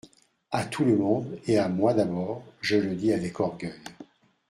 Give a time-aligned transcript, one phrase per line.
[0.49, 3.71] A tout le monde, et à moi, d'abord, je le dis ave c orgueil.